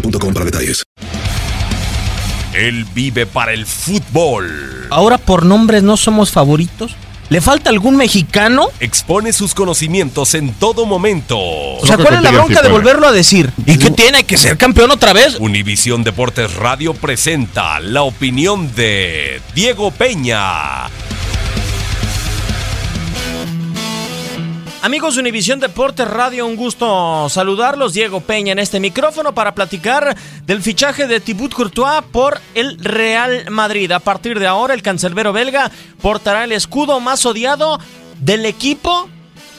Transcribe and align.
boostmobile.com 0.00 0.34
para 0.34 0.44
detalles. 0.44 0.82
Él 2.54 2.86
vive 2.94 3.26
para 3.26 3.52
el 3.52 3.66
fútbol. 3.66 4.86
Ahora 4.90 5.18
por 5.18 5.44
nombres 5.44 5.82
no 5.82 5.96
somos 5.96 6.30
favoritos. 6.30 6.96
¿Le 7.28 7.40
falta 7.40 7.70
algún 7.70 7.96
mexicano? 7.96 8.68
Expone 8.78 9.32
sus 9.32 9.52
conocimientos 9.52 10.34
en 10.34 10.54
todo 10.54 10.86
momento. 10.86 11.36
O 11.38 11.84
sea, 11.84 11.96
¿cuál 11.96 12.14
es 12.14 12.22
la 12.22 12.30
bronca 12.30 12.62
de 12.62 12.68
volverlo 12.68 13.08
a 13.08 13.12
decir? 13.12 13.50
¿Y 13.66 13.78
qué 13.78 13.90
tiene 13.90 14.24
que 14.24 14.36
ser 14.36 14.56
campeón 14.56 14.92
otra 14.92 15.12
vez? 15.12 15.36
Univisión 15.40 16.04
Deportes 16.04 16.54
Radio 16.54 16.94
presenta 16.94 17.80
la 17.80 18.02
opinión 18.02 18.72
de 18.76 19.42
Diego 19.54 19.90
Peña. 19.90 20.88
Amigos 24.86 25.16
de 25.16 25.20
Univisión 25.22 25.58
Deportes 25.58 26.06
Radio, 26.06 26.46
un 26.46 26.54
gusto 26.54 27.28
saludarlos. 27.28 27.92
Diego 27.92 28.20
Peña 28.20 28.52
en 28.52 28.60
este 28.60 28.78
micrófono 28.78 29.34
para 29.34 29.52
platicar 29.52 30.16
del 30.44 30.62
fichaje 30.62 31.08
de 31.08 31.18
Thibaut 31.18 31.52
Courtois 31.52 32.04
por 32.12 32.40
el 32.54 32.78
Real 32.78 33.50
Madrid. 33.50 33.90
A 33.90 33.98
partir 33.98 34.38
de 34.38 34.46
ahora, 34.46 34.74
el 34.74 34.82
cancerbero 34.82 35.32
belga 35.32 35.72
portará 36.00 36.44
el 36.44 36.52
escudo 36.52 37.00
más 37.00 37.26
odiado 37.26 37.80
del 38.20 38.46
equipo 38.46 39.08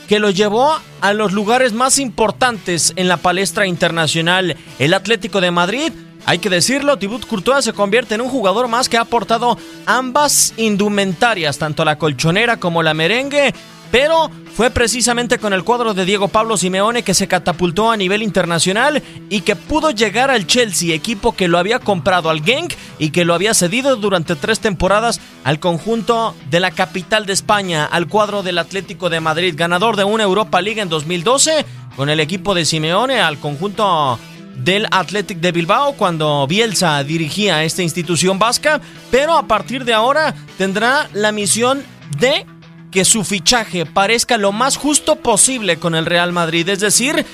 que 0.08 0.20
lo 0.20 0.30
llevó 0.30 0.80
a 1.02 1.12
los 1.12 1.34
lugares 1.34 1.74
más 1.74 2.00
importantes 2.00 2.94
en 2.96 3.10
la 3.10 3.18
palestra 3.18 3.68
internacional. 3.68 4.56
El 4.80 4.94
Atlético 4.94 5.42
de 5.42 5.52
Madrid 5.52 5.92
hay 6.26 6.40
que 6.40 6.50
decirlo, 6.50 6.98
Thibaut 6.98 7.26
Courtois 7.26 7.64
se 7.64 7.74
convierte 7.74 8.16
en 8.16 8.22
un 8.22 8.30
jugador 8.30 8.68
más 8.68 8.90
que 8.90 8.98
ha 8.98 9.02
aportado 9.02 9.58
ambas 9.86 10.54
indumentarias, 10.58 11.58
tanto 11.58 11.84
la 11.86 11.98
colchonera 11.98 12.58
como 12.58 12.84
la 12.84 12.94
merengue, 12.94 13.54
pero 13.92 14.30
fue 14.56 14.72
precisamente 14.72 15.38
con 15.38 15.54
el 15.54 15.64
cuadro 15.64 15.94
de 15.94 16.04
Diego 16.04 16.30
Pablo 16.30 16.58
Simeone 16.58 17.04
que 17.04 17.14
se 17.14 17.28
catapultó 17.28 17.92
a 17.92 17.98
nivel 17.98 18.24
internacional 18.24 19.04
y 19.30 19.42
que 19.42 19.56
pudo 19.56 19.92
llegar 19.92 20.32
al 20.32 20.48
Chelsea, 20.48 20.96
equipo 20.96 21.36
que 21.36 21.48
lo 21.48 21.60
había 21.60 21.80
comprado 21.80 22.30
al 22.30 22.44
Genk 22.44 22.74
y 22.98 23.12
que 23.12 23.24
lo 23.24 23.34
había 23.34 23.54
cedido 23.54 23.96
durante 23.96 24.36
tres 24.36 24.60
temporadas 24.60 25.22
al 25.44 25.60
conjunto 25.60 26.36
de 26.50 26.60
la 26.60 26.72
capital 26.72 27.26
de 27.26 27.34
España, 27.34 27.86
al 27.86 28.08
cuadro 28.08 28.42
del 28.42 28.58
Atlético 28.58 29.10
de 29.10 29.20
Madrid, 29.20 29.54
ganador 29.56 29.96
de 29.96 30.06
una 30.06 30.24
Europa 30.24 30.62
League 30.62 30.82
en 30.82 30.90
2012 30.90 31.66
con 31.96 32.10
el 32.10 32.20
equipo 32.20 32.56
de 32.56 32.66
Simeone 32.66 33.20
al 33.20 33.38
conjunto 33.38 34.20
del 34.56 34.88
Athletic 34.90 35.40
de 35.40 35.52
Bilbao 35.52 35.94
cuando 35.94 36.48
Bielsa 36.48 37.04
dirigía 37.04 37.64
esta 37.64 37.84
institución 37.84 38.40
vasca, 38.40 38.82
pero 39.12 39.38
a 39.38 39.48
partir 39.48 39.86
de 39.86 39.94
ahora 39.94 40.34
tendrá 40.58 41.10
la 41.14 41.32
misión 41.32 41.84
de 42.20 42.46
que 42.92 43.06
su 43.06 43.24
fichaje 43.24 43.86
parezca 43.86 44.38
lo 44.38 44.52
más 44.52 44.78
justo 44.78 45.18
posible 45.18 45.78
con 45.78 45.96
el 45.96 46.06
Real 46.06 46.32
Madrid, 46.32 46.68
es 46.70 46.80
decir, 46.80 47.26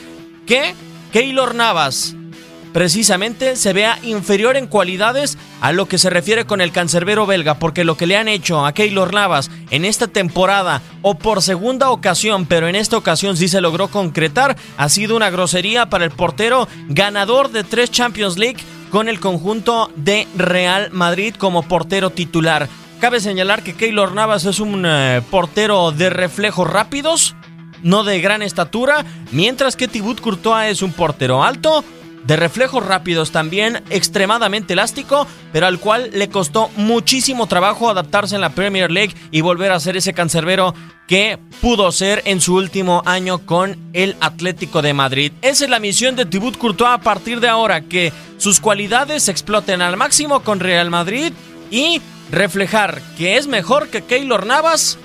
que 0.46 0.74
Keylor 1.12 1.56
Navas 1.56 2.16
precisamente 2.74 3.56
se 3.56 3.72
vea 3.72 4.00
inferior 4.02 4.58
en 4.58 4.68
cualidades 4.68 5.38
a 5.62 5.72
lo 5.72 5.88
que 5.88 6.00
se 6.00 6.09
refiere 6.09 6.46
con 6.46 6.59
el 6.59 6.72
cancerbero 6.72 7.25
belga, 7.25 7.59
porque 7.59 7.86
lo 7.86 7.96
que 7.96 8.08
le 8.08 8.18
han 8.18 8.28
hecho 8.28 8.66
a 8.66 8.74
Keylor 8.74 9.14
Navas 9.14 9.50
en 9.69 9.86
esta 9.86 10.08
temporada 10.08 10.81
o 11.03 11.16
por 11.16 11.41
segunda 11.41 11.91
ocasión, 11.91 12.46
pero 12.46 12.68
en 12.68 12.75
esta 12.75 12.97
ocasión 12.97 13.38
sí 13.38 13.47
se 13.47 13.62
logró 13.62 13.88
concretar, 13.90 14.58
ha 14.78 14.90
sido 14.90 15.16
una 15.16 15.30
grosería 15.30 15.85
para 15.85 16.03
el 16.03 16.12
portero 16.12 16.68
ganador 16.90 17.52
de 17.52 17.64
tres 17.64 17.91
Champions 17.91 18.38
League 18.38 18.58
con 18.90 19.08
el 19.08 19.20
conjunto 19.20 19.91
de 19.96 20.28
Real 20.35 20.90
Madrid 20.91 21.35
como 21.38 21.64
portero 21.64 22.09
titular. 22.09 22.68
Cabe 23.03 23.19
señalar 23.19 23.64
que 23.64 23.75
Keylor 23.75 24.14
Navas 24.14 24.46
es 24.46 24.62
un 24.62 24.86
eh, 24.86 25.22
portero 25.30 25.91
de 25.91 26.09
reflejos 26.09 26.66
rápidos, 26.69 27.36
no 27.81 28.06
de 28.06 28.22
gran 28.22 28.41
estatura, 28.41 29.03
mientras 29.34 29.75
que 29.75 29.90
Thibaut 29.90 30.22
Courtois 30.22 30.72
es 30.72 30.81
un 30.81 30.94
portero 30.94 31.44
alto, 31.44 31.84
de 32.25 32.38
reflejos 32.38 32.86
rápidos 32.86 33.31
también, 33.31 33.84
extremadamente 33.90 34.72
elástico, 34.72 35.28
pero 35.52 35.68
al 35.68 35.81
cual 35.81 36.12
le 36.14 36.30
costó 36.30 36.69
muchísimo 36.78 37.46
trabajo 37.47 37.90
adaptarse 37.90 38.36
en 38.36 38.41
la 38.41 38.52
Premier 38.52 38.90
League 38.90 39.14
y 39.31 39.41
volver 39.41 39.74
a 39.74 39.81
ser 39.81 39.97
ese 39.97 40.14
cancerbero 40.14 40.74
que 41.06 41.38
pudo 41.59 41.91
ser 41.91 42.22
en 42.24 42.40
su 42.40 42.56
último 42.56 43.03
año 43.06 43.40
con 43.40 43.75
el 43.91 44.16
Atlético 44.22 44.81
de 44.81 44.94
Madrid. 44.94 45.34
Esa 45.41 45.66
es 45.66 45.70
la 45.70 45.81
misión 45.81 46.16
de 46.16 46.25
Thibaut 46.25 46.58
Courtois 46.58 46.94
a 46.94 47.02
partir 47.02 47.41
de 47.41 47.50
ahora, 47.50 47.81
que 47.81 48.14
sus 48.38 48.62
cualidades 48.62 49.28
exploten 49.28 49.82
al 49.82 49.97
máximo 49.97 50.40
con 50.40 50.61
Real 50.61 50.90
Madrid 50.90 51.34
y 51.70 52.02
reflejar 52.34 53.02
que 53.18 53.38
es 53.38 53.47
mejor 53.47 53.90
que 53.90 54.03
Keylor 54.03 54.46
Navas 54.46 54.97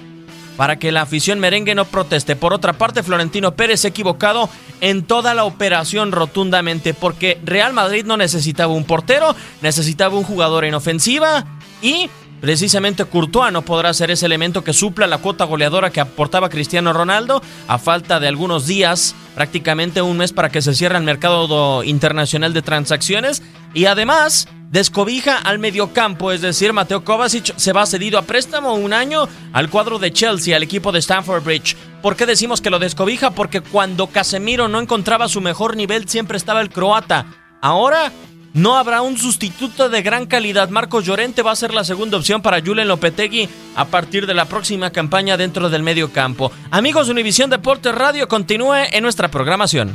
para 0.57 0.77
que 0.77 0.91
la 0.91 1.03
afición 1.03 1.39
merengue 1.39 1.77
no 1.77 1.85
proteste. 1.85 2.35
Por 2.35 2.53
otra 2.53 2.73
parte, 2.73 3.05
Florentino 3.05 3.55
Pérez 3.55 3.85
equivocado 3.85 4.49
en 4.81 5.05
toda 5.05 5.35
la 5.35 5.45
operación 5.45 6.11
rotundamente 6.11 6.95
porque 6.95 7.39
Real 7.45 7.73
Madrid 7.73 8.05
no 8.05 8.17
necesitaba 8.17 8.73
un 8.73 8.85
portero, 8.85 9.37
necesitaba 9.63 10.17
un 10.17 10.25
jugador 10.25 10.65
en 10.65 10.75
ofensiva 10.75 11.45
y 11.81 12.11
precisamente 12.41 13.05
Courtois 13.05 13.53
no 13.53 13.63
podrá 13.63 13.93
ser 13.95 14.11
ese 14.11 14.27
elemento 14.27 14.65
que 14.65 14.73
supla 14.73 15.07
la 15.07 15.19
cuota 15.19 15.45
goleadora 15.45 15.91
que 15.91 16.01
aportaba 16.01 16.49
Cristiano 16.49 16.93
Ronaldo 16.93 17.41
a 17.69 17.79
falta 17.79 18.19
de 18.19 18.27
algunos 18.27 18.67
días, 18.67 19.15
prácticamente 19.37 20.03
un 20.03 20.17
mes 20.17 20.33
para 20.33 20.49
que 20.49 20.63
se 20.63 20.75
cierre 20.75 20.99
el 20.99 21.05
mercado 21.05 21.85
internacional 21.85 22.53
de 22.53 22.63
transacciones 22.63 23.43
y 23.75 23.85
además 23.85 24.49
descobija 24.70 25.38
al 25.38 25.59
mediocampo, 25.59 26.32
es 26.32 26.41
decir, 26.41 26.73
Mateo 26.73 27.05
Kovacic 27.05 27.56
se 27.56 27.73
va 27.73 27.87
cedido 27.87 28.19
a 28.19 28.23
préstamo 28.23 28.75
un 28.75 28.93
año 28.93 29.29
al 29.53 29.70
cuadro 29.70 29.99
de 29.99 30.12
Chelsea, 30.12 30.56
al 30.56 30.62
equipo 30.62 30.93
de 30.93 31.00
Stamford 31.00 31.43
Bridge. 31.43 31.76
¿Por 32.03 32.17
qué 32.17 32.26
decimos 32.26 32.61
que 32.61 32.70
lo 32.70 32.79
descobija? 32.79 33.31
Porque 33.31 33.61
cuando 33.61 34.06
Casemiro 34.06 34.69
no 34.69 34.81
encontraba 34.81 35.29
su 35.29 35.41
mejor 35.41 35.76
nivel, 35.76 36.09
siempre 36.09 36.37
estaba 36.37 36.61
el 36.61 36.70
croata 36.70 37.26
Ahora 37.61 38.12
no 38.55 38.76
habrá 38.76 39.03
un 39.03 39.19
sustituto 39.19 39.88
de 39.88 40.03
gran 40.03 40.26
calidad. 40.26 40.69
Marcos 40.69 41.05
Llorente 41.05 41.43
va 41.43 41.53
a 41.53 41.56
ser 41.56 41.75
la 41.75 41.85
segunda 41.85 42.17
opción 42.17 42.41
para 42.41 42.61
Julen 42.61 42.88
Lopetegui 42.88 43.49
a 43.76 43.85
partir 43.87 44.26
de 44.26 44.35
la 44.35 44.47
próxima 44.47 44.91
campaña 44.91 45.37
dentro 45.37 45.69
del 45.69 45.82
medio 45.82 46.12
campo. 46.12 46.53
Amigos 46.70 47.06
de 47.06 47.12
Univisión 47.12 47.50
Deportes 47.50 47.94
Radio, 47.94 48.29
continúe 48.29 48.75
en 48.93 49.03
nuestra 49.03 49.29
programación. 49.29 49.93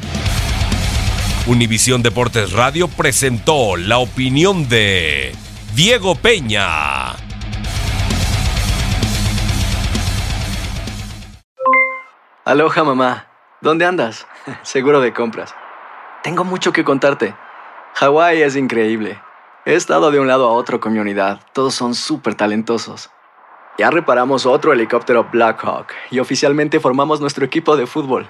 Univisión 1.45 2.01
Deportes 2.01 2.53
Radio 2.53 2.87
presentó 2.87 3.75
la 3.75 3.97
opinión 3.97 4.69
de 4.69 5.35
Diego 5.75 6.15
Peña. 6.15 7.17
Aloha 12.45 12.83
mamá, 12.85 13.27
¿dónde 13.59 13.85
andas? 13.85 14.25
Seguro 14.63 15.01
de 15.01 15.11
compras. 15.11 15.53
Tengo 16.23 16.45
mucho 16.45 16.71
que 16.71 16.85
contarte. 16.85 17.35
Hawái 17.95 18.41
es 18.41 18.55
increíble. 18.55 19.21
He 19.65 19.75
estado 19.75 20.11
de 20.11 20.21
un 20.21 20.27
lado 20.29 20.47
a 20.47 20.53
otro 20.53 20.79
con 20.79 20.93
mi 20.93 20.99
unidad. 20.99 21.41
Todos 21.51 21.75
son 21.75 21.93
súper 21.93 22.35
talentosos. 22.35 23.09
Ya 23.77 23.89
reparamos 23.91 24.45
otro 24.45 24.71
helicóptero 24.71 25.27
Blackhawk 25.29 25.87
y 26.09 26.19
oficialmente 26.19 26.79
formamos 26.79 27.19
nuestro 27.19 27.43
equipo 27.43 27.75
de 27.75 27.85
fútbol. 27.85 28.29